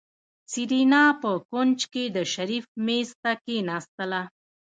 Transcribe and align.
سېرېنا 0.51 1.03
په 1.21 1.29
کونج 1.49 1.79
کې 1.93 2.03
د 2.15 2.17
شريف 2.33 2.65
مېز 2.85 3.09
ته 3.21 3.31
کېناستله. 3.45 4.21